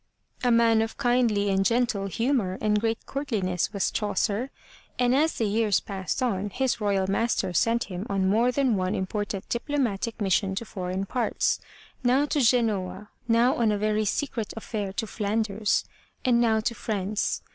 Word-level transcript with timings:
A 0.43 0.49
man 0.49 0.81
of 0.81 0.97
kindly 0.97 1.49
and 1.51 1.63
gentle 1.63 2.07
humor 2.07 2.57
and 2.59 2.81
great 2.81 3.05
courtliness 3.05 3.71
was 3.71 3.91
Chaucer, 3.91 4.49
and 4.97 5.13
as 5.13 5.35
the 5.35 5.45
years 5.45 5.79
passed 5.79 6.23
on, 6.23 6.49
his 6.49 6.81
royal 6.81 7.05
master 7.05 7.53
sent 7.53 7.83
him 7.83 8.07
on 8.09 8.27
more 8.27 8.51
than 8.51 8.75
one 8.77 8.95
important 8.95 9.47
diplomatic 9.47 10.19
mission 10.19 10.55
to 10.55 10.65
foreign 10.65 11.05
parts, 11.05 11.59
now 12.03 12.25
to 12.25 12.41
Genoa, 12.41 13.11
now 13.27 13.53
on 13.57 13.71
a 13.71 13.77
very 13.77 14.05
secret 14.05 14.55
affair 14.57 14.91
to 14.93 15.05
Flanders, 15.05 15.85
and 16.25 16.41
now 16.41 16.59
to 16.61 16.73
France. 16.73 17.43